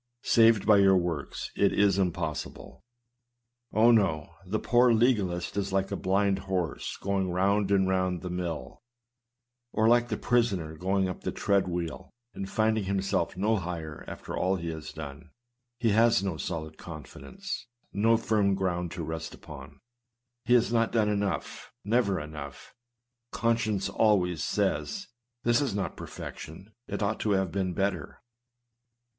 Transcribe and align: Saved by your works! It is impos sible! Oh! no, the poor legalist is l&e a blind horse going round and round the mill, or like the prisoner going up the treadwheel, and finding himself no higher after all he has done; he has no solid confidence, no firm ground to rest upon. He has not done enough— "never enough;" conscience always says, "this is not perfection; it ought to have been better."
Saved 0.23 0.65
by 0.65 0.77
your 0.77 0.97
works! 0.97 1.51
It 1.55 1.71
is 1.71 1.99
impos 1.99 2.43
sible! 2.47 2.79
Oh! 3.71 3.91
no, 3.91 4.33
the 4.47 4.57
poor 4.57 4.91
legalist 4.91 5.55
is 5.57 5.71
l&e 5.71 5.85
a 5.91 5.95
blind 5.95 6.39
horse 6.39 6.97
going 6.97 7.29
round 7.29 7.69
and 7.69 7.87
round 7.87 8.23
the 8.23 8.31
mill, 8.31 8.81
or 9.71 9.87
like 9.87 10.07
the 10.07 10.17
prisoner 10.17 10.75
going 10.75 11.07
up 11.07 11.21
the 11.21 11.31
treadwheel, 11.31 12.09
and 12.33 12.49
finding 12.49 12.85
himself 12.85 13.37
no 13.37 13.57
higher 13.57 14.03
after 14.07 14.35
all 14.35 14.55
he 14.55 14.69
has 14.71 14.91
done; 14.91 15.29
he 15.77 15.89
has 15.91 16.23
no 16.23 16.35
solid 16.35 16.79
confidence, 16.79 17.67
no 17.93 18.17
firm 18.17 18.55
ground 18.55 18.89
to 18.93 19.03
rest 19.03 19.35
upon. 19.35 19.79
He 20.45 20.55
has 20.55 20.73
not 20.73 20.91
done 20.91 21.09
enough— 21.09 21.71
"never 21.85 22.19
enough;" 22.19 22.73
conscience 23.31 23.87
always 23.87 24.43
says, 24.43 25.09
"this 25.43 25.61
is 25.61 25.75
not 25.75 25.95
perfection; 25.95 26.73
it 26.87 27.03
ought 27.03 27.19
to 27.19 27.33
have 27.33 27.51
been 27.51 27.75
better." 27.75 28.19